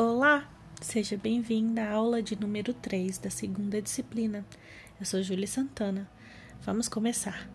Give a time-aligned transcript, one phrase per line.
[0.00, 0.48] Olá,
[0.80, 4.46] seja bem-vinda à aula de número 3 da segunda disciplina.
[4.96, 6.08] Eu sou Júlia Santana.
[6.60, 7.50] Vamos começar.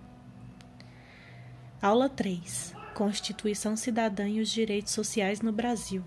[1.81, 6.03] Aula 3: Constituição Cidadã e os Direitos Sociais no Brasil.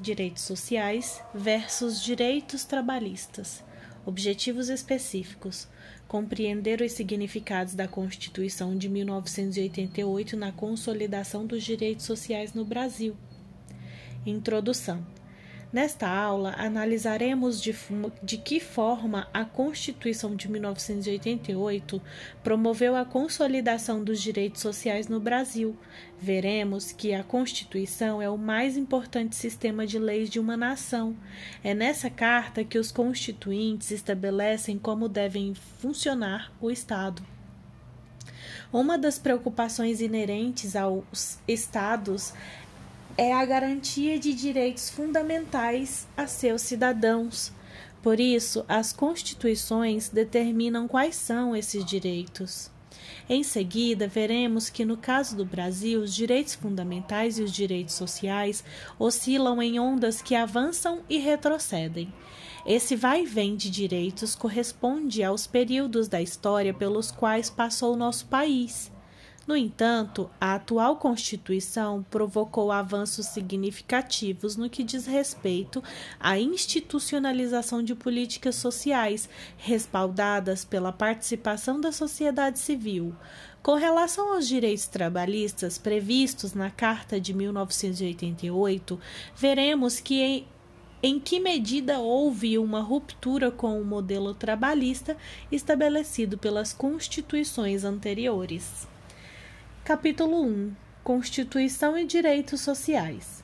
[0.00, 3.64] Direitos sociais versus direitos trabalhistas.
[4.06, 5.66] Objetivos específicos:
[6.06, 13.16] compreender os significados da Constituição de 1988 na consolidação dos direitos sociais no Brasil.
[14.24, 15.04] Introdução.
[15.72, 17.72] Nesta aula, analisaremos de,
[18.20, 22.02] de, que forma a Constituição de 1988
[22.42, 25.76] promoveu a consolidação dos direitos sociais no Brasil.
[26.20, 31.16] Veremos que a Constituição é o mais importante sistema de leis de uma nação.
[31.62, 37.22] É nessa carta que os constituintes estabelecem como devem funcionar o Estado.
[38.72, 42.32] Uma das preocupações inerentes aos Estados
[43.20, 47.52] é a garantia de direitos fundamentais a seus cidadãos.
[48.02, 52.70] Por isso, as constituições determinam quais são esses direitos.
[53.28, 58.64] Em seguida, veremos que no caso do Brasil, os direitos fundamentais e os direitos sociais
[58.98, 62.10] oscilam em ondas que avançam e retrocedem.
[62.64, 68.24] Esse vai e vem de direitos corresponde aos períodos da história pelos quais passou nosso
[68.28, 68.90] país.
[69.46, 75.82] No entanto, a atual Constituição provocou avanços significativos no que diz respeito
[76.20, 83.14] à institucionalização de políticas sociais, respaldadas pela participação da sociedade civil.
[83.62, 89.00] Com relação aos direitos trabalhistas previstos na Carta de 1988,
[89.36, 90.46] veremos que em
[91.02, 95.16] em que medida houve uma ruptura com o modelo trabalhista
[95.50, 98.86] estabelecido pelas constituições anteriores.
[99.82, 103.42] Capítulo 1 Constituição e Direitos Sociais.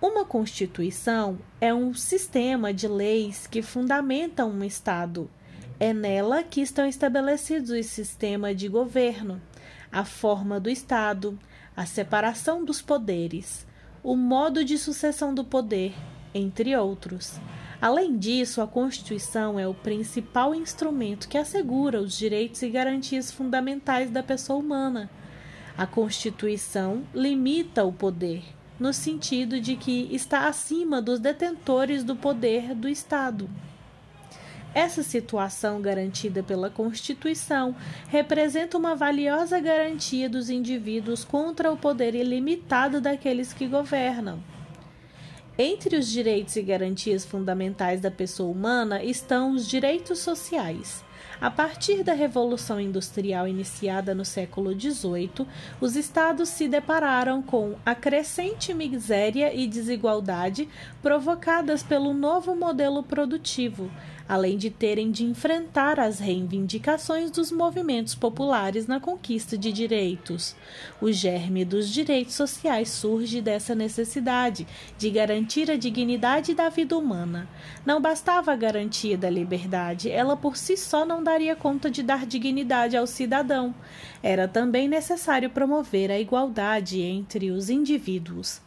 [0.00, 5.30] Uma Constituição é um sistema de leis que fundamentam um Estado.
[5.80, 9.40] É nela que estão estabelecidos o sistema de governo,
[9.90, 11.36] a forma do Estado,
[11.74, 13.66] a separação dos poderes,
[14.04, 15.94] o modo de sucessão do poder,
[16.34, 17.40] entre outros.
[17.80, 24.10] Além disso, a Constituição é o principal instrumento que assegura os direitos e garantias fundamentais
[24.10, 25.10] da pessoa humana
[25.76, 28.42] a Constituição limita o poder,
[28.78, 33.48] no sentido de que está acima dos detentores do poder do Estado.
[34.74, 37.76] Essa situação garantida pela Constituição
[38.08, 44.42] representa uma valiosa garantia dos indivíduos contra o poder ilimitado daqueles que governam.
[45.58, 51.04] Entre os direitos e garantias fundamentais da pessoa humana estão os direitos sociais
[51.42, 55.44] a partir da Revolução Industrial iniciada no século XVIII,
[55.80, 60.68] os estados se depararam com a crescente miséria e desigualdade
[61.02, 63.90] provocadas pelo novo modelo produtivo,
[64.28, 70.54] além de terem de enfrentar as reivindicações dos movimentos populares na conquista de direitos.
[71.00, 74.66] O germe dos direitos sociais surge dessa necessidade
[74.96, 77.48] de garantir a dignidade da vida humana.
[77.84, 82.26] Não bastava a garantia da liberdade, ela por si só não daria conta de dar
[82.26, 83.74] dignidade ao cidadão.
[84.22, 88.60] Era também necessário promover a igualdade entre os indivíduos.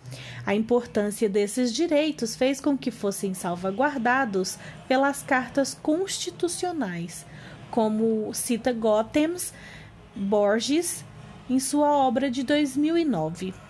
[0.46, 7.26] A importância desses direitos fez com que fossem salvaguardados pelas cartas constitucionais,
[7.70, 9.54] como cita Gothems
[10.16, 11.06] Borges
[11.48, 13.65] em sua obra de 2009.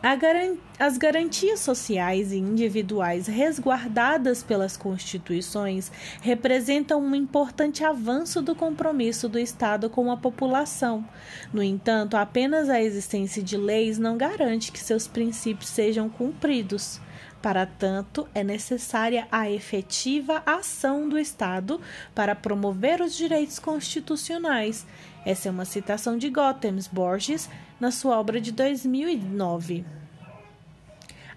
[0.00, 5.90] As garantias sociais e individuais resguardadas pelas constituições
[6.22, 11.04] representam um importante avanço do compromisso do Estado com a população.
[11.52, 17.00] No entanto, apenas a existência de leis não garante que seus princípios sejam cumpridos.
[17.40, 21.80] Para tanto, é necessária a efetiva ação do Estado
[22.14, 24.84] para promover os direitos constitucionais.
[25.24, 27.48] Essa é uma citação de Gothems Borges
[27.78, 29.84] na sua obra de 2009.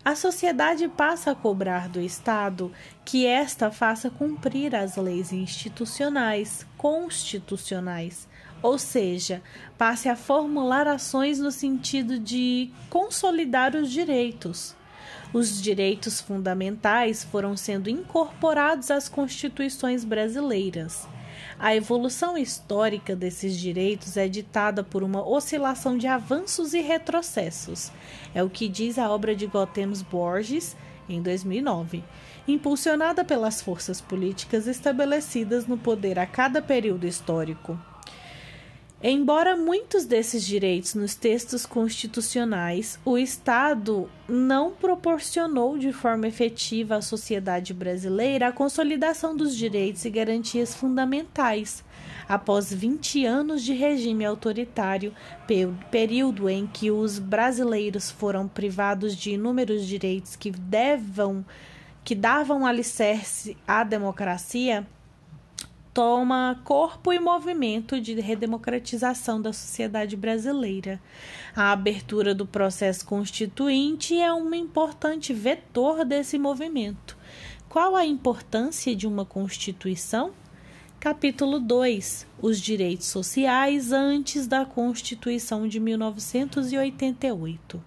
[0.03, 2.71] A sociedade passa a cobrar do Estado
[3.05, 8.27] que esta faça cumprir as leis institucionais, constitucionais,
[8.63, 9.43] ou seja,
[9.77, 14.75] passe a formular ações no sentido de consolidar os direitos.
[15.33, 21.07] Os direitos fundamentais foram sendo incorporados às constituições brasileiras.
[21.57, 27.91] A evolução histórica desses direitos é ditada por uma oscilação de avanços e retrocessos.
[28.35, 30.75] É o que diz a obra de Gothems Borges,
[31.07, 32.03] em 2009,
[32.45, 37.79] impulsionada pelas forças políticas estabelecidas no poder a cada período histórico.
[39.03, 47.01] Embora muitos desses direitos nos textos constitucionais, o Estado não proporcionou de forma efetiva à
[47.01, 51.83] sociedade brasileira a consolidação dos direitos e garantias fundamentais.
[52.29, 55.15] Após 20 anos de regime autoritário,
[55.89, 61.43] período em que os brasileiros foram privados de inúmeros direitos que, devam,
[62.03, 64.85] que davam alicerce à democracia,
[65.93, 71.01] toma corpo e movimento de redemocratização da sociedade brasileira.
[71.55, 77.17] A abertura do processo constituinte é um importante vetor desse movimento.
[77.67, 80.31] Qual a importância de uma Constituição?
[80.99, 87.83] Capítulo 2 Os direitos sociais antes da Constituição de 1988.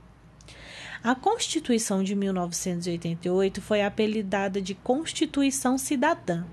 [1.03, 6.45] A Constituição de 1988 foi apelidada de Constituição Cidadã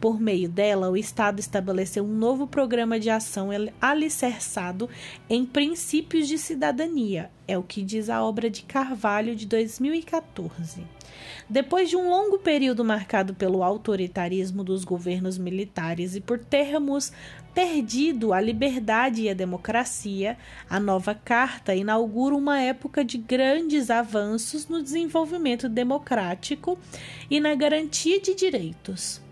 [0.00, 4.88] por meio dela, o Estado estabeleceu um novo programa de ação alicerçado
[5.28, 10.82] em princípios de cidadania, é o que diz a obra de Carvalho de 2014.
[11.48, 17.10] Depois de um longo período marcado pelo autoritarismo dos governos militares e por termos
[17.54, 20.36] perdido a liberdade e a democracia,
[20.70, 26.78] a nova Carta inaugura uma época de grandes avanços no desenvolvimento democrático
[27.28, 29.26] e na garantia de direitos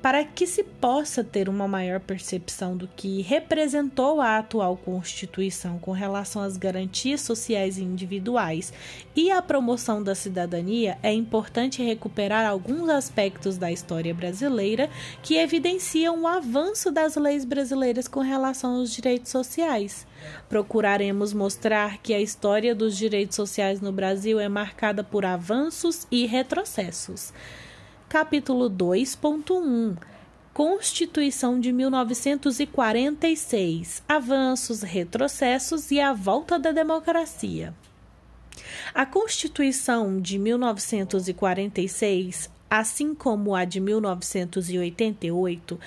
[0.00, 5.90] para que se possa ter uma maior percepção do que representou a atual Constituição com
[5.90, 8.72] relação às garantias sociais e individuais
[9.16, 14.88] e à promoção da cidadania, é importante recuperar alguns aspectos da história brasileira
[15.22, 20.06] que evidenciam o avanço das leis brasileiras com relação aos direitos sociais.
[20.48, 26.24] Procuraremos mostrar que a história dos direitos sociais no Brasil é marcada por avanços e
[26.26, 27.32] retrocessos
[28.08, 29.98] capítulo 2.1
[30.54, 37.74] Constituição de 1946 Avanços, retrocessos e a volta da democracia.
[38.94, 45.78] A Constituição de 1946, assim como a de 1988,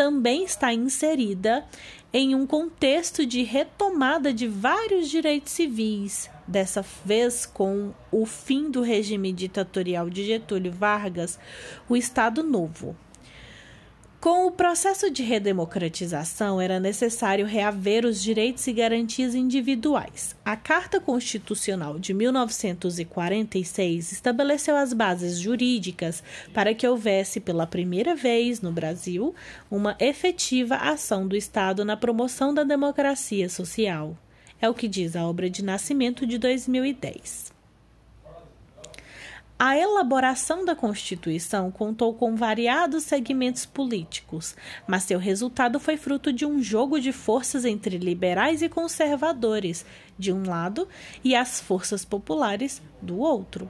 [0.00, 1.62] também está inserida
[2.10, 8.80] em um contexto de retomada de vários direitos civis, dessa vez com o fim do
[8.80, 11.38] regime ditatorial de Getúlio Vargas,
[11.86, 12.96] o Estado Novo.
[14.20, 20.36] Com o processo de redemocratização, era necessário reaver os direitos e garantias individuais.
[20.44, 26.22] A Carta Constitucional de 1946 estabeleceu as bases jurídicas
[26.52, 29.34] para que houvesse, pela primeira vez no Brasil,
[29.70, 34.14] uma efetiva ação do Estado na promoção da democracia social.
[34.60, 37.58] É o que diz a obra de Nascimento de 2010.
[39.62, 46.46] A elaboração da Constituição contou com variados segmentos políticos, mas seu resultado foi fruto de
[46.46, 49.84] um jogo de forças entre liberais e conservadores,
[50.18, 50.88] de um lado,
[51.22, 53.68] e as forças populares, do outro.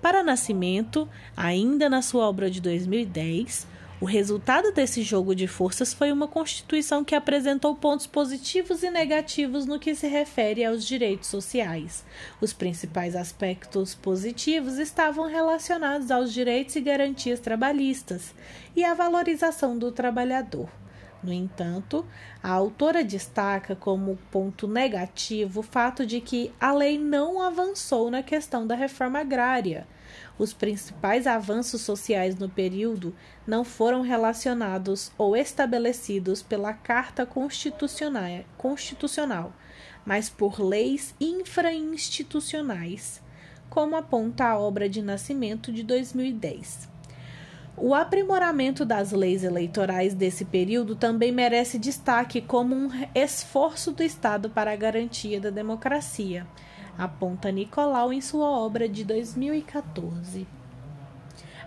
[0.00, 3.66] Para Nascimento, ainda na sua obra de 2010,
[4.04, 9.64] o resultado desse jogo de forças foi uma Constituição que apresentou pontos positivos e negativos
[9.64, 12.04] no que se refere aos direitos sociais.
[12.38, 18.34] Os principais aspectos positivos estavam relacionados aos direitos e garantias trabalhistas
[18.76, 20.68] e à valorização do trabalhador.
[21.22, 22.04] No entanto,
[22.42, 28.22] a autora destaca como ponto negativo o fato de que a lei não avançou na
[28.22, 29.86] questão da reforma agrária
[30.38, 33.14] os principais avanços sociais no período
[33.46, 39.52] não foram relacionados ou estabelecidos pela Carta Constitucional,
[40.04, 43.22] mas por leis infrainstitucionais,
[43.70, 46.92] como aponta a obra de nascimento de 2010.
[47.76, 54.48] O aprimoramento das leis eleitorais desse período também merece destaque como um esforço do Estado
[54.48, 56.46] para a garantia da democracia
[56.98, 60.46] aponta Nicolau em sua obra de 2014.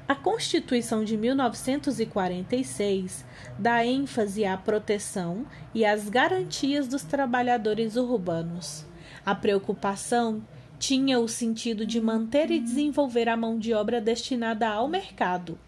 [0.07, 3.25] A Constituição de 1946
[3.60, 8.86] dá ênfase à proteção e às garantias dos trabalhadores urbanos.
[9.25, 10.41] A preocupação
[10.79, 15.60] tinha o sentido de manter e desenvolver a mão de obra destinada ao mercado.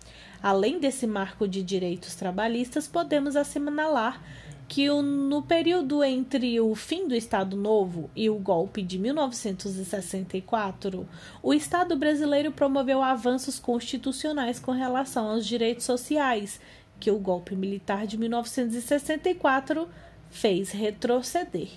[0.42, 4.22] Além desse marco de direitos trabalhistas, podemos assinalar
[4.70, 11.10] que o, no período entre o fim do Estado Novo e o golpe de 1964,
[11.42, 16.62] o Estado brasileiro promoveu avanços constitucionais com relação aos direitos sociais,
[17.00, 19.90] que o golpe militar de 1964
[20.30, 21.70] fez retroceder.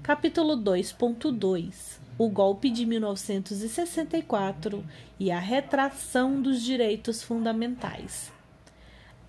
[0.00, 4.84] Capítulo 2.2 O golpe de 1964
[5.18, 8.37] e a retração dos direitos fundamentais.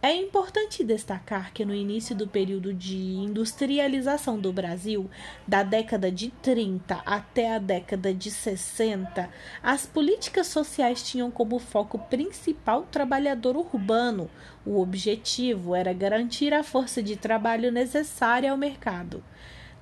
[0.01, 5.09] É importante destacar que no início do período de industrialização do Brasil,
[5.45, 9.29] da década de 30 até a década de 60,
[9.61, 14.29] as políticas sociais tinham como foco principal o trabalhador urbano.
[14.65, 19.21] O objetivo era garantir a força de trabalho necessária ao mercado,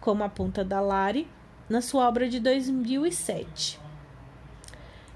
[0.02, 1.28] como aponta Dalari
[1.70, 3.80] na sua obra de 2007.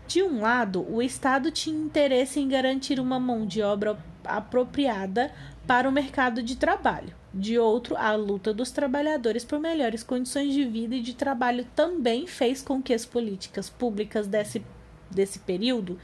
[0.08, 5.32] De um lado, o Estado tinha interesse em garantir uma mão de obra apropriada
[5.66, 7.16] para o mercado de trabalho.
[7.34, 12.28] De outro, a luta dos trabalhadores por melhores condições de vida e de trabalho também
[12.28, 14.62] fez com que as políticas públicas desse,
[15.10, 15.98] desse período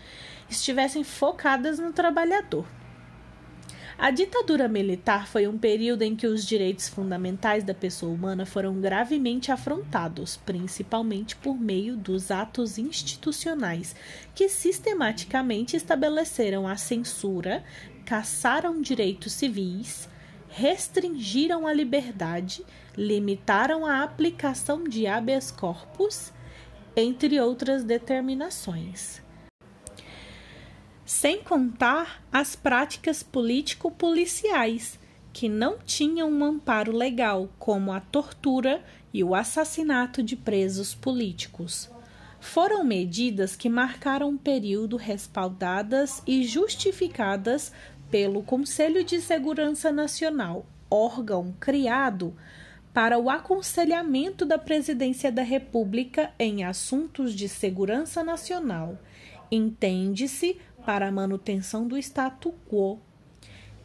[0.50, 2.66] estivessem focadas no trabalhador.
[4.00, 8.80] A ditadura militar foi um período em que os direitos fundamentais da pessoa humana foram
[8.80, 13.96] gravemente afrontados, principalmente por meio dos atos institucionais,
[14.36, 17.64] que sistematicamente estabeleceram a censura,
[18.08, 20.10] caçaram direitos civis,
[20.48, 22.66] restringiram a liberdade,
[22.98, 26.34] limitaram a aplicação de habeas corpus,
[26.96, 29.22] entre outras determinações
[31.08, 35.00] sem contar as práticas político-policiais,
[35.32, 38.84] que não tinham um amparo legal, como a tortura
[39.14, 41.90] e o assassinato de presos políticos.
[42.42, 47.72] Foram medidas que marcaram um período respaldadas e justificadas
[48.10, 52.34] pelo Conselho de Segurança Nacional, órgão criado
[52.94, 58.98] para o aconselhamento da Presidência da República em assuntos de segurança nacional.
[59.52, 63.00] Entende-se para a manutenção do status quo.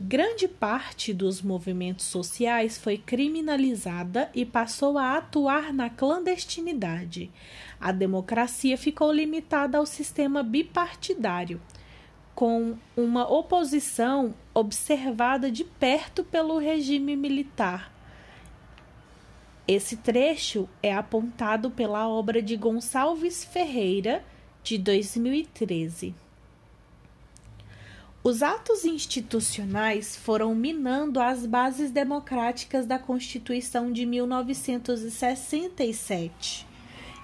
[0.01, 7.31] Grande parte dos movimentos sociais foi criminalizada e passou a atuar na clandestinidade.
[7.79, 11.61] A democracia ficou limitada ao sistema bipartidário,
[12.35, 17.93] com uma oposição observada de perto pelo regime militar.
[19.67, 24.23] Esse trecho é apontado pela obra de Gonçalves Ferreira,
[24.63, 26.15] de 2013.
[28.25, 36.65] Os atos institucionais foram minando as bases democráticas da Constituição de 1967,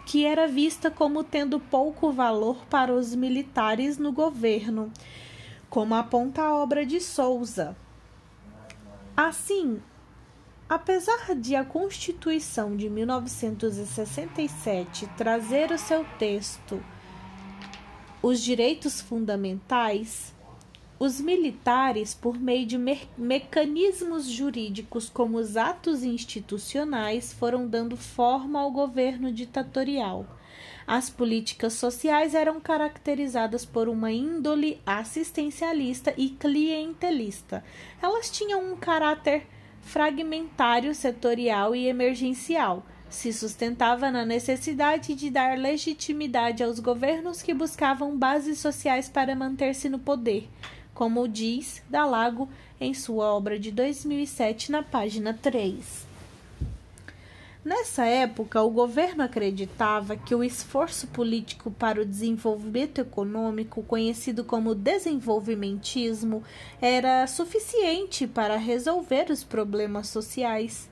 [0.08, 4.90] que era vista como tendo pouco valor para os militares no governo,
[5.68, 7.76] como aponta a obra de Souza.
[9.14, 9.82] Assim,
[10.66, 16.82] apesar de a Constituição de 1967 trazer o seu texto
[18.22, 20.34] os direitos fundamentais,
[20.98, 28.60] os militares, por meio de me mecanismos jurídicos como os atos institucionais, foram dando forma
[28.60, 30.26] ao governo ditatorial.
[30.84, 37.62] As políticas sociais eram caracterizadas por uma índole assistencialista e clientelista.
[38.02, 39.46] Elas tinham um caráter
[39.82, 42.84] fragmentário, setorial e emergencial.
[43.08, 49.88] Se sustentava na necessidade de dar legitimidade aos governos que buscavam bases sociais para manter-se
[49.88, 50.48] no poder
[50.98, 52.48] como diz Dalago
[52.80, 56.04] em sua obra de 2007, na página 3.
[57.64, 64.74] Nessa época, o governo acreditava que o esforço político para o desenvolvimento econômico, conhecido como
[64.74, 66.42] desenvolvimentismo,
[66.82, 70.90] era suficiente para resolver os problemas sociais.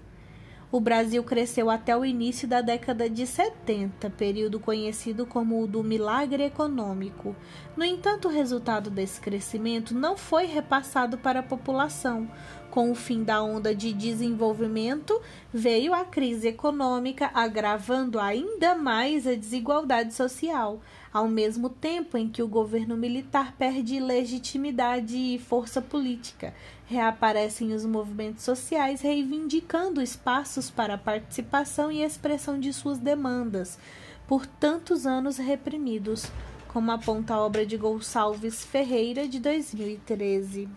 [0.77, 5.83] O Brasil cresceu até o início da década de 70, período conhecido como o do
[5.83, 7.35] milagre econômico.
[7.75, 12.31] No entanto, o resultado desse crescimento não foi repassado para a população.
[12.71, 15.19] Com o fim da onda de desenvolvimento,
[15.51, 22.43] veio a crise econômica, agravando ainda mais a desigualdade social ao mesmo tempo em que
[22.43, 26.55] o governo militar perde legitimidade e força política.
[26.87, 33.79] Reaparecem os movimentos sociais reivindicando espaços para a participação e expressão de suas demandas,
[34.27, 36.27] por tantos anos reprimidos,
[36.69, 40.69] como aponta a obra de Gonçalves Ferreira de 2013.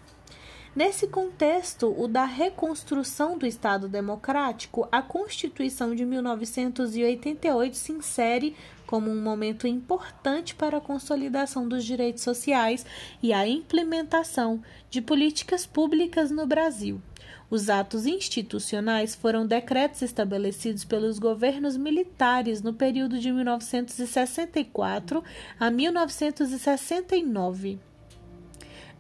[0.79, 8.55] Nesse contexto, o da reconstrução do Estado Democrático, a Constituição de 1988 se insere
[8.88, 12.86] como um momento importante para a consolidação dos direitos sociais
[13.21, 17.01] e a implementação de políticas públicas no Brasil.
[17.50, 25.21] Os atos institucionais foram decretos estabelecidos pelos governos militares no período de 1964
[25.59, 27.88] a 1969.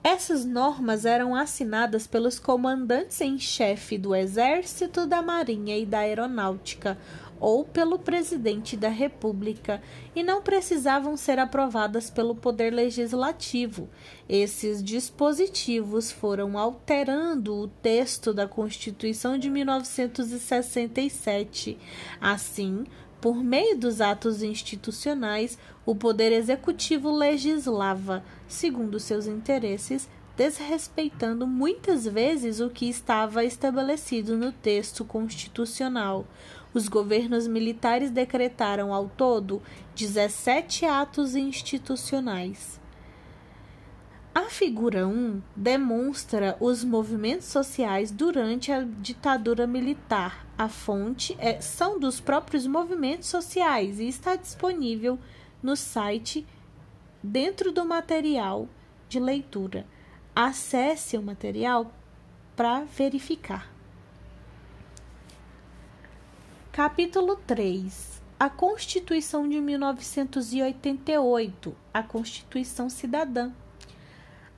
[0.01, 6.97] Essas normas eram assinadas pelos comandantes em chefe do Exército, da Marinha e da Aeronáutica,
[7.37, 9.81] ou pelo presidente da República
[10.15, 13.89] e não precisavam ser aprovadas pelo Poder Legislativo.
[14.27, 21.77] Esses dispositivos foram alterando o texto da Constituição de 1967.
[22.19, 22.85] Assim,
[23.21, 30.07] por meio dos atos institucionais, o Poder Executivo legislava, segundo seus interesses,
[30.37, 36.25] desrespeitando muitas vezes o que estava estabelecido no texto constitucional.
[36.73, 39.61] Os governos militares decretaram ao todo
[39.95, 42.79] 17 atos institucionais.
[44.33, 50.45] A figura 1 demonstra os movimentos sociais durante a ditadura militar.
[50.55, 55.17] A fonte é, são dos próprios movimentos sociais e está disponível
[55.63, 56.45] no site
[57.23, 58.69] dentro do material
[59.07, 59.87] de leitura.
[60.35, 61.91] Acesse o material
[62.55, 63.73] para verificar.
[66.71, 73.51] Capítulo 3 A Constituição de 1988 A Constituição Cidadã.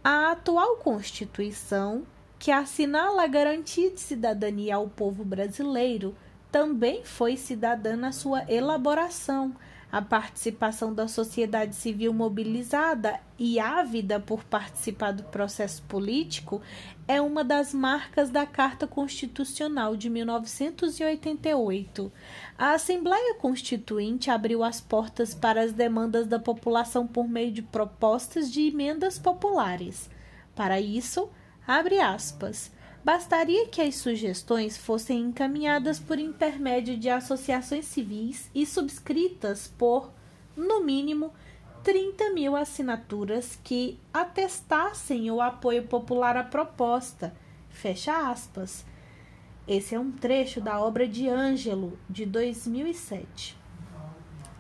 [0.04, 2.08] A atual Constituição,
[2.40, 6.16] que assinala a garantia de cidadania ao povo brasileiro,
[6.52, 9.56] também foi cidadã na sua elaboração
[9.92, 16.62] a participação da sociedade civil mobilizada e ávida por participar do processo político
[17.08, 22.10] é uma das marcas da Carta Constitucional de 1988.
[22.58, 28.50] A Assembleia Constituinte abriu as portas para as demandas da população por meio de propostas
[28.50, 30.10] de emendas populares.
[30.56, 31.30] Para isso,
[31.68, 32.72] abre aspas
[33.04, 40.12] Bastaria que as sugestões fossem encaminhadas por intermédio de associações civis e subscritas por,
[40.56, 41.34] no mínimo,
[41.84, 47.34] 30 mil assinaturas que atestassem o apoio popular à proposta.
[47.72, 48.86] Fecha aspas.
[49.68, 53.58] Esse é um trecho da obra de Ângelo, de 2007.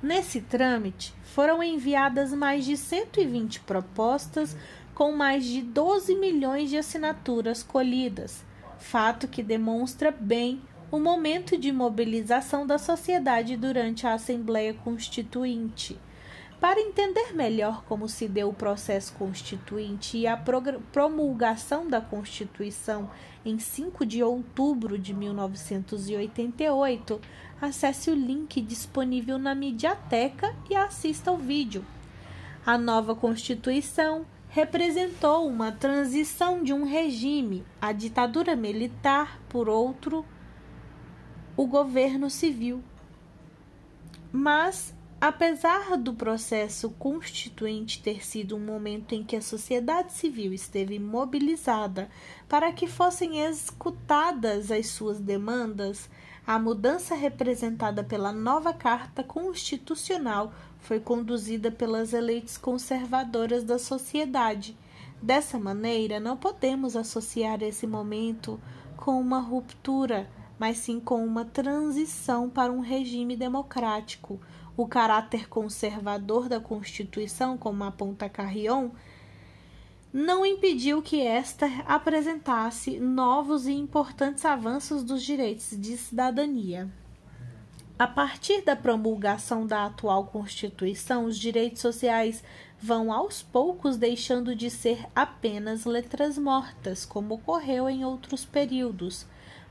[0.01, 4.57] Nesse trâmite, foram enviadas mais de 120 propostas
[5.01, 8.45] com mais de 12 milhões de assinaturas colhidas,
[8.77, 15.97] fato que demonstra bem o momento de mobilização da sociedade durante a Assembleia Constituinte.
[16.59, 23.09] Para entender melhor como se deu o processo constituinte e a promulgação da Constituição
[23.43, 27.19] em 5 de outubro de 1988,
[27.59, 31.83] acesse o link disponível na Mediateca e assista ao vídeo.
[32.63, 40.25] A nova Constituição representou uma transição de um regime, a ditadura militar, por outro,
[41.55, 42.83] o governo civil.
[44.29, 50.99] Mas, apesar do processo constituinte ter sido um momento em que a sociedade civil esteve
[50.99, 52.09] mobilizada
[52.49, 56.09] para que fossem escutadas as suas demandas,
[56.45, 64.77] a mudança representada pela nova Carta Constitucional foi conduzida pelas elites conservadoras da sociedade.
[65.21, 68.59] Dessa maneira, não podemos associar esse momento
[68.97, 74.39] com uma ruptura, mas sim com uma transição para um regime democrático.
[74.75, 78.89] O caráter conservador da Constituição, como aponta Carrion,
[80.11, 86.91] não impediu que esta apresentasse novos e importantes avanços dos direitos de cidadania.
[88.01, 92.43] A partir da promulgação da atual Constituição, os direitos sociais
[92.81, 99.27] vão aos poucos deixando de ser apenas letras mortas, como ocorreu em outros períodos,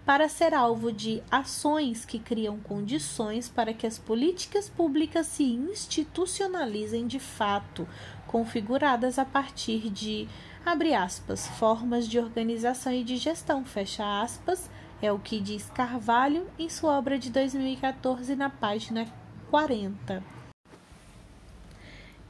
[0.07, 7.09] para ser alvo de ações que criam condições para que as políticas públicas se institucionalizem
[7.09, 7.85] de fato,
[8.29, 10.29] configuradas a partir de,
[10.65, 14.71] abre aspas, formas de organização e de gestão, fecha aspas,
[15.03, 19.07] é o que diz Carvalho em sua obra de 2014, na página
[19.51, 20.23] 40.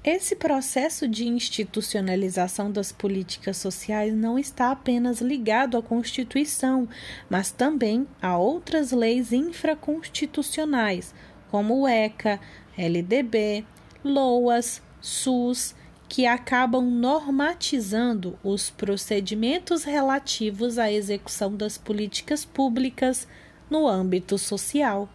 [0.02, 6.88] Esse processo de institucionalização das políticas sociais não está apenas ligado à Constituição,
[7.28, 11.14] mas também a outras leis infraconstitucionais,
[11.50, 12.40] como o ECA,
[12.78, 13.66] LDB,
[14.02, 15.74] LOAS, SUS,
[16.10, 23.28] que acabam normatizando os procedimentos relativos à execução das políticas públicas
[23.70, 25.08] no âmbito social.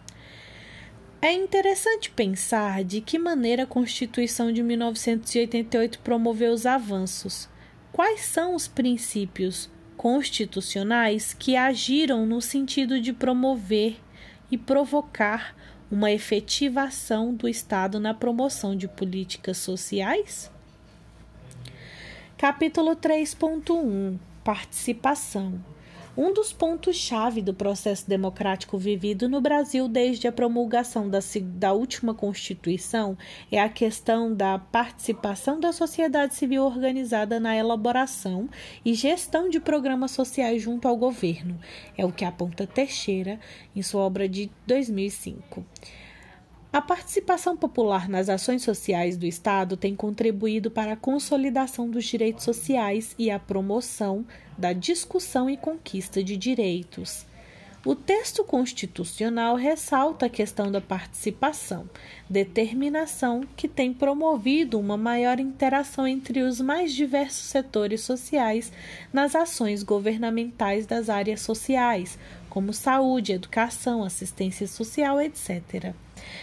[1.20, 7.46] É interessante pensar de que maneira a Constituição de 1988 promoveu os avanços.
[7.92, 14.00] Quais são os princípios constitucionais que agiram no sentido de promover
[14.50, 15.54] e provocar
[15.90, 20.55] uma efetiva ação do Estado na promoção de políticas sociais?
[22.38, 25.58] Capítulo 3.1 Participação
[26.14, 31.20] Um dos pontos-chave do processo democrático vivido no Brasil desde a promulgação da,
[31.54, 33.16] da última Constituição
[33.50, 38.50] é a questão da participação da sociedade civil organizada na elaboração
[38.84, 41.58] e gestão de programas sociais junto ao governo.
[41.96, 43.40] É o que aponta Teixeira
[43.74, 45.64] em sua obra de 2005.
[46.76, 52.44] A participação popular nas ações sociais do Estado tem contribuído para a consolidação dos direitos
[52.44, 54.26] sociais e a promoção
[54.58, 57.24] da discussão e conquista de direitos.
[57.82, 61.88] O texto constitucional ressalta a questão da participação,
[62.28, 68.70] determinação que tem promovido uma maior interação entre os mais diversos setores sociais
[69.10, 72.18] nas ações governamentais das áreas sociais,
[72.50, 75.94] como saúde, educação, assistência social, etc.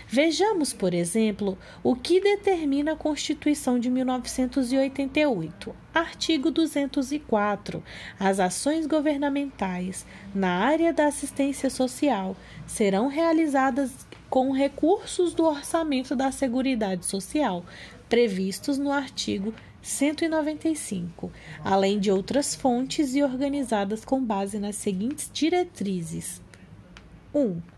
[0.07, 5.75] Vejamos, por exemplo, o que determina a Constituição de 1988.
[5.93, 7.83] Artigo 204.
[8.19, 16.31] As ações governamentais na área da assistência social serão realizadas com recursos do orçamento da
[16.31, 17.63] Seguridade Social,
[18.09, 21.31] previstos no artigo 195,
[21.63, 26.41] além de outras fontes e organizadas com base nas seguintes diretrizes:
[27.35, 27.72] 1.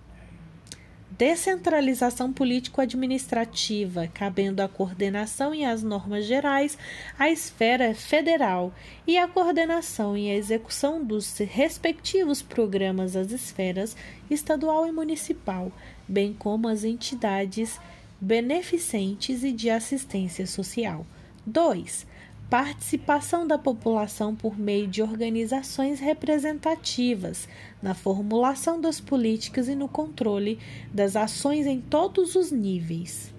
[1.18, 6.78] Descentralização político-administrativa, cabendo a coordenação e as normas gerais
[7.18, 8.74] à esfera federal
[9.08, 13.96] e a coordenação e a execução dos respectivos programas às esferas
[14.30, 15.72] estadual e municipal,
[16.06, 17.80] bem como às entidades
[18.20, 21.08] beneficentes e de assistência social.
[21.46, 22.06] 2
[22.50, 27.48] participação da população por meio de organizações representativas
[27.82, 30.60] na formulação das políticas e no controle
[30.94, 33.34] das ações em todos os níveis.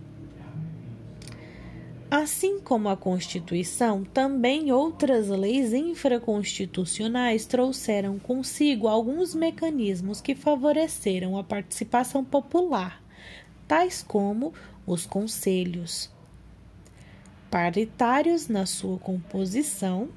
[2.11, 11.45] Assim como a Constituição, também outras leis infraconstitucionais trouxeram consigo alguns mecanismos que favoreceram a
[11.45, 13.03] participação popular,
[13.67, 14.53] tais como
[14.87, 16.15] os conselhos
[17.51, 20.09] paritários na sua composição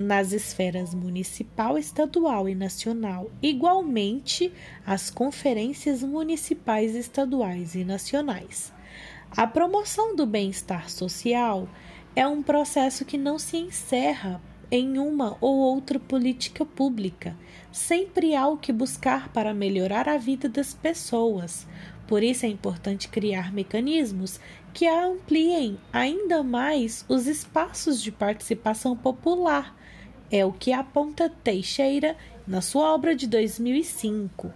[0.00, 4.50] nas esferas municipal, estadual e nacional, igualmente
[4.86, 8.72] as conferências municipais, estaduais e nacionais.
[9.36, 11.68] A promoção do bem-estar social
[12.16, 17.36] é um processo que não se encerra em uma ou outra política pública.
[17.70, 21.66] Sempre há o que buscar para melhorar a vida das pessoas.
[22.10, 24.40] Por isso é importante criar mecanismos
[24.74, 29.76] que ampliem ainda mais os espaços de participação popular.
[30.28, 34.52] É o que aponta Teixeira na sua obra de 2005.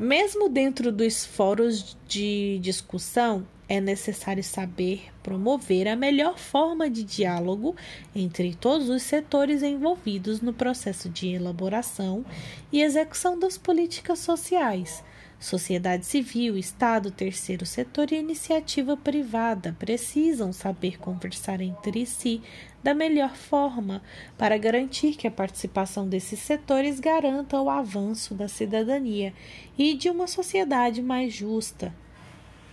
[0.00, 7.76] Mesmo dentro dos fóruns de discussão, é necessário saber promover a melhor forma de diálogo
[8.12, 12.24] entre todos os setores envolvidos no processo de elaboração
[12.72, 15.04] e execução das políticas sociais
[15.38, 22.40] Sociedade civil, Estado, terceiro setor e iniciativa privada precisam saber conversar entre si
[22.82, 24.02] da melhor forma
[24.38, 29.34] para garantir que a participação desses setores garanta o avanço da cidadania
[29.76, 31.94] e de uma sociedade mais justa.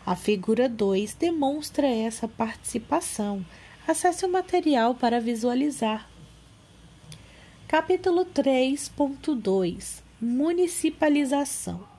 [0.06, 3.46] A figura 2 demonstra essa participação.
[3.86, 6.10] Acesse o material para visualizar.
[7.68, 11.93] Capítulo 3.2 Municipalização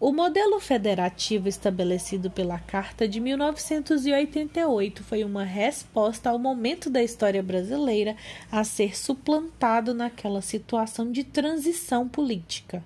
[0.00, 7.42] o modelo federativo estabelecido pela Carta de 1988 foi uma resposta ao momento da história
[7.42, 8.16] brasileira
[8.50, 12.82] a ser suplantado naquela situação de transição política.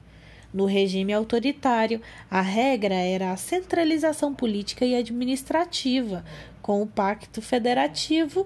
[0.52, 6.24] No regime autoritário, a regra era a centralização política e administrativa,
[6.60, 8.44] com o Pacto Federativo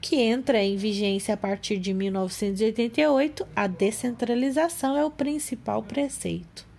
[0.00, 6.69] que entra em vigência a partir de 1988, a descentralização é o principal preceito.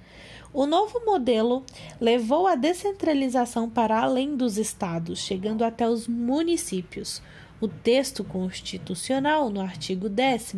[0.53, 1.63] O novo modelo
[1.99, 7.21] levou a descentralização para além dos estados, chegando até os municípios.
[7.61, 10.55] O texto constitucional, no artigo 10,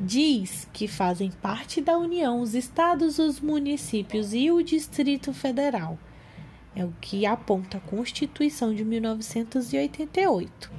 [0.00, 5.96] diz que fazem parte da União os estados, os municípios e o Distrito Federal.
[6.74, 10.72] É o que aponta a Constituição de 1988.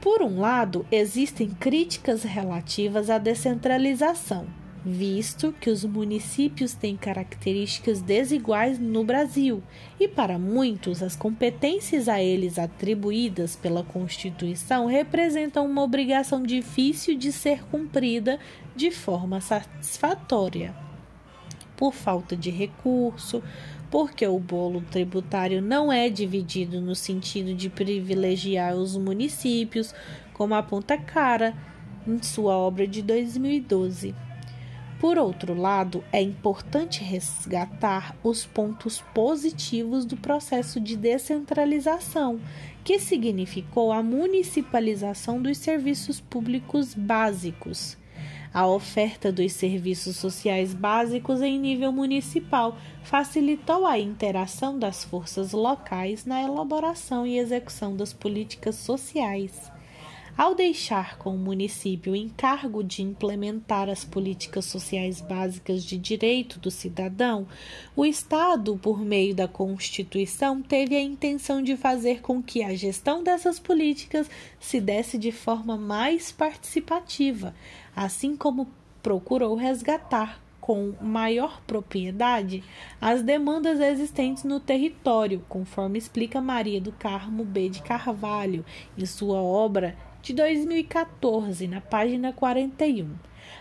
[0.00, 8.78] Por um lado, existem críticas relativas à descentralização visto que os municípios têm características desiguais
[8.78, 9.62] no Brasil
[9.98, 17.32] e, para muitos, as competências a eles atribuídas pela Constituição representam uma obrigação difícil de
[17.32, 18.38] ser cumprida
[18.76, 20.74] de forma satisfatória.
[21.76, 23.42] Por falta de recurso,
[23.90, 29.94] porque o bolo tributário não é dividido no sentido de privilegiar os municípios,
[30.34, 31.54] como aponta Cara
[32.06, 34.14] em sua obra de 2012.
[35.00, 42.40] Por outro lado, é importante resgatar os pontos positivos do processo de descentralização,
[42.82, 47.98] que significou a municipalização dos serviços públicos básicos.
[48.54, 56.24] A oferta dos serviços sociais básicos em nível municipal facilitou a interação das forças locais
[56.24, 59.73] na elaboração e execução das políticas sociais.
[60.36, 66.58] Ao deixar com o município o encargo de implementar as políticas sociais básicas de direito
[66.58, 67.46] do cidadão,
[67.94, 73.22] o Estado, por meio da Constituição, teve a intenção de fazer com que a gestão
[73.22, 77.54] dessas políticas se desse de forma mais participativa,
[77.94, 78.66] assim como
[79.00, 82.64] procurou resgatar com maior propriedade
[83.00, 87.68] as demandas existentes no território, conforme explica Maria do Carmo B.
[87.68, 88.64] de Carvalho
[88.98, 93.10] em sua obra de 2014, na página 41.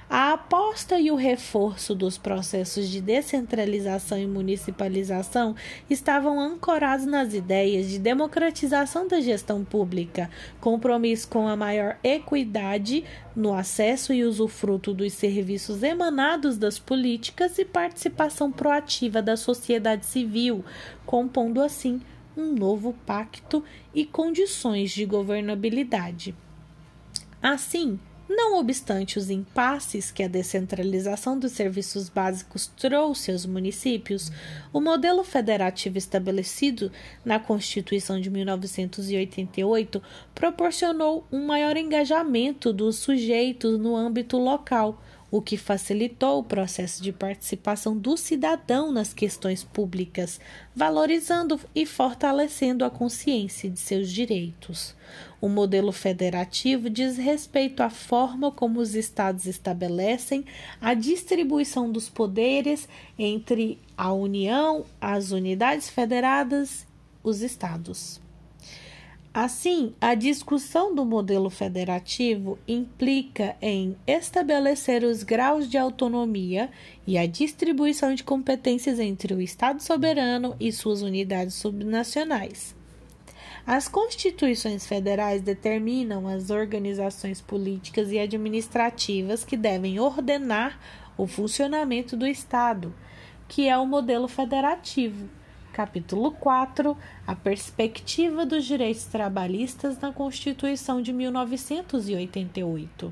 [0.10, 5.58] A aposta e o reforço dos processos de descentralização e municipalização
[5.89, 10.30] estavam ancorados nas ideias de democratização da gestão pública,
[10.62, 13.04] compromisso com a maior equidade
[13.36, 20.63] no acesso e usufruto dos serviços emanados das políticas e participação proativa da sociedade civil,
[21.06, 21.99] compondo assim
[22.38, 23.62] um novo pacto
[23.93, 26.34] e condições de governabilidade.
[27.43, 34.32] Assim, não obstante os impasses que a descentralização dos serviços básicos trouxe aos municípios,
[34.71, 36.89] o modelo federativo estabelecido
[37.25, 40.01] na Constituição de 1988
[40.34, 47.11] proporcionou um maior engajamento dos sujeitos no âmbito local o que facilitou o processo de
[47.11, 50.39] participação do cidadão nas questões públicas,
[50.75, 54.93] valorizando e fortalecendo a consciência de seus direitos.
[55.41, 60.45] O modelo federativo diz respeito à forma como os estados estabelecem
[60.79, 66.85] a distribuição dos poderes entre a União, as unidades federadas,
[67.23, 68.21] os estados.
[69.33, 76.69] Assim, a discussão do modelo federativo implica em estabelecer os graus de autonomia
[77.07, 82.75] e a distribuição de competências entre o Estado soberano e suas unidades subnacionais.
[83.65, 90.79] As constituições federais determinam as organizações políticas e administrativas que devem ordenar
[91.17, 92.93] o funcionamento do Estado,
[93.47, 95.27] que é o modelo federativo
[95.73, 103.12] Capítulo 4 A perspectiva dos direitos trabalhistas na Constituição de 1988.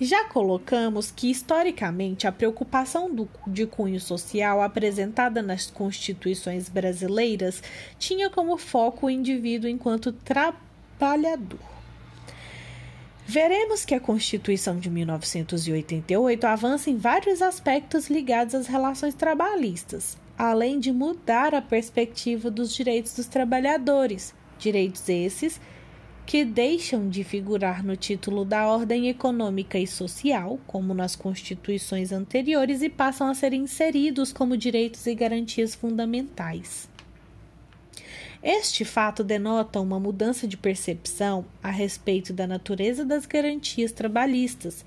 [0.00, 7.60] Já colocamos que, historicamente, a preocupação do, de cunho social apresentada nas constituições brasileiras
[7.98, 11.58] tinha como foco o indivíduo enquanto trabalhador.
[13.26, 20.78] Veremos que a Constituição de 1988 avança em vários aspectos ligados às relações trabalhistas, além
[20.78, 25.60] de mudar a perspectiva dos direitos dos trabalhadores, direitos esses
[26.24, 32.82] que deixam de figurar no título da ordem econômica e social, como nas constituições anteriores,
[32.82, 36.88] e passam a ser inseridos como direitos e garantias fundamentais.
[38.42, 44.84] Este fato denota uma mudança de percepção a respeito da natureza das garantias trabalhistas,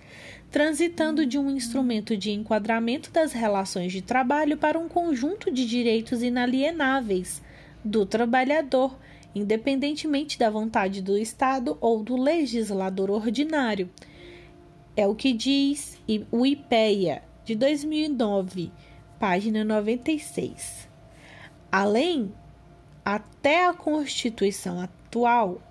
[0.51, 6.21] transitando de um instrumento de enquadramento das relações de trabalho para um conjunto de direitos
[6.21, 7.41] inalienáveis
[7.83, 8.97] do trabalhador,
[9.33, 13.89] independentemente da vontade do Estado ou do legislador ordinário.
[14.95, 15.97] É o que diz
[16.29, 18.73] o IPEA de 2009,
[19.17, 20.89] página 96.
[21.71, 22.33] Além,
[23.05, 25.61] até a Constituição atual,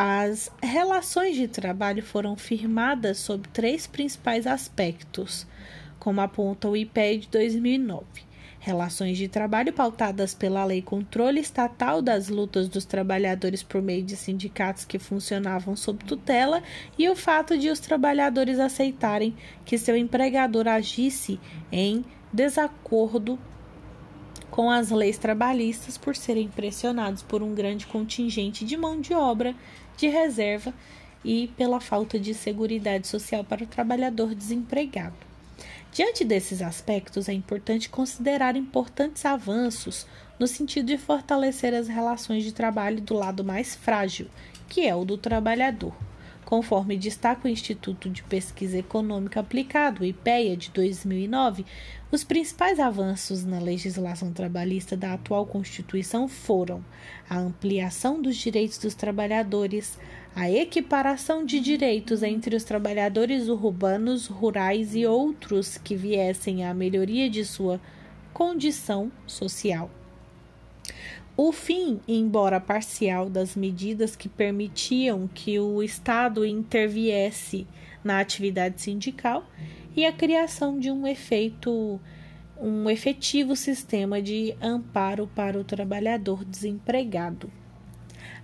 [0.00, 5.44] as relações de trabalho foram firmadas sob três principais aspectos,
[5.98, 8.04] como aponta o IPE de 2009.
[8.60, 14.14] Relações de trabalho pautadas pela Lei Controle Estatal das Lutas dos Trabalhadores por meio de
[14.14, 16.62] sindicatos que funcionavam sob tutela
[16.96, 19.34] e o fato de os trabalhadores aceitarem
[19.64, 21.40] que seu empregador agisse
[21.72, 23.36] em desacordo
[24.50, 29.54] com as leis trabalhistas por serem pressionados por um grande contingente de mão de obra
[29.98, 30.72] de reserva
[31.24, 35.16] e pela falta de segurança social para o trabalhador desempregado.
[35.92, 40.06] Diante desses aspectos, é importante considerar importantes avanços
[40.38, 44.28] no sentido de fortalecer as relações de trabalho do lado mais frágil,
[44.68, 45.94] que é o do trabalhador,
[46.48, 51.66] Conforme destaca o Instituto de Pesquisa Econômica Aplicado, IPEA, de 2009,
[52.10, 56.82] os principais avanços na legislação trabalhista da atual Constituição foram
[57.28, 59.98] a ampliação dos direitos dos trabalhadores,
[60.34, 67.28] a equiparação de direitos entre os trabalhadores urbanos, rurais e outros que viessem à melhoria
[67.28, 67.78] de sua
[68.32, 69.90] condição social
[71.40, 77.64] o fim, embora parcial, das medidas que permitiam que o Estado interviesse
[78.02, 79.48] na atividade sindical
[79.94, 82.00] e a criação de um efeito
[82.60, 87.48] um efetivo sistema de amparo para o trabalhador desempregado.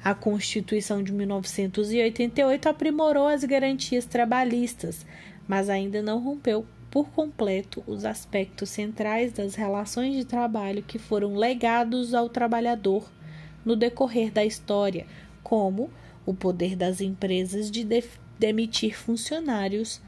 [0.04, 5.04] A Constituição de 1988 aprimorou as garantias trabalhistas,
[5.48, 11.34] mas ainda não rompeu por completo os aspectos centrais das relações de trabalho que foram
[11.34, 13.10] legados ao trabalhador
[13.64, 15.04] no decorrer da história,
[15.42, 15.90] como
[16.24, 18.04] o poder das empresas de, de
[18.38, 20.00] demitir funcionários.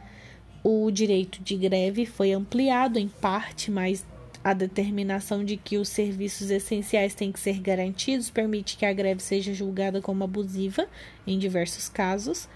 [0.63, 4.07] O direito de greve foi ampliado em parte, mas
[4.45, 9.21] a determinação de que os serviços essenciais têm que ser garantidos permite que a greve
[9.25, 10.87] seja julgada como abusiva
[11.27, 12.49] em diversos casos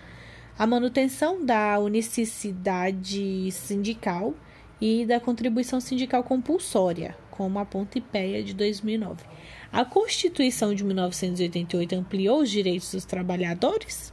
[0.60, 4.34] a manutenção da unicidade sindical
[4.78, 9.24] e da contribuição sindical compulsória, como a Pontipeia de 2009.
[9.72, 14.12] A Constituição de 1988 ampliou os direitos dos trabalhadores?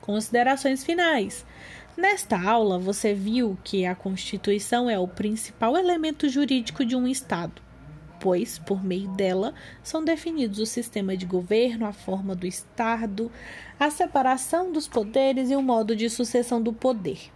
[0.00, 1.46] Considerações finais.
[1.96, 7.65] Nesta aula, você viu que a Constituição é o principal elemento jurídico de um Estado
[8.20, 13.30] pois, por meio dela, são definidos o sistema de governo, a forma do Estado,
[13.78, 17.30] a separação dos poderes e o modo de sucessão do poder.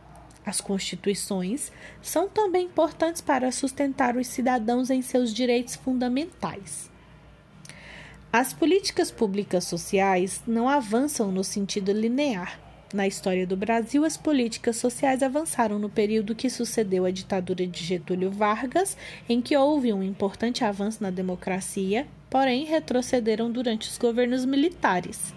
[0.45, 6.91] As constituições são também importantes para sustentar os cidadãos em seus direitos fundamentais.
[8.33, 14.77] As políticas públicas sociais não avançam no sentido linear na história do Brasil, as políticas
[14.77, 18.97] sociais avançaram no período que sucedeu à ditadura de Getúlio Vargas,
[19.29, 25.35] em que houve um importante avanço na democracia, porém retrocederam durante os governos militares.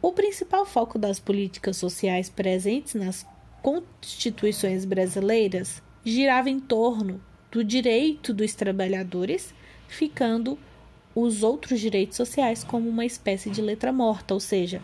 [0.00, 3.26] O principal foco das políticas sociais presentes nas
[3.60, 9.52] constituições brasileiras girava em torno do direito dos trabalhadores,
[9.88, 10.56] ficando
[11.14, 14.82] os outros direitos sociais como uma espécie de letra morta, ou seja,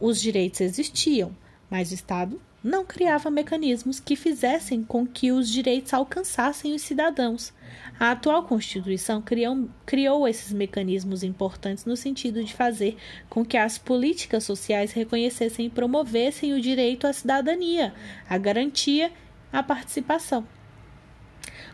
[0.00, 1.36] os direitos existiam,
[1.70, 7.52] mas o Estado não criava mecanismos que fizessem com que os direitos alcançassem os cidadãos.
[7.98, 12.96] A atual Constituição criou, criou, esses mecanismos importantes no sentido de fazer
[13.30, 17.94] com que as políticas sociais reconhecessem e promovessem o direito à cidadania,
[18.28, 19.12] a garantia,
[19.52, 20.44] a participação.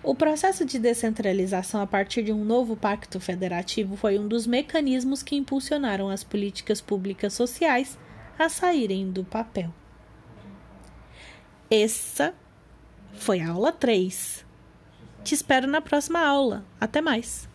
[0.03, 5.23] O processo de descentralização a partir de um novo pacto federativo foi um dos mecanismos
[5.23, 7.97] que impulsionaram as políticas públicas sociais
[8.39, 9.73] a saírem do papel.
[11.71, 12.35] Essa
[13.15, 14.45] foi a aula 3.
[15.25, 16.65] Te espero na próxima aula.
[16.81, 17.49] Até mais!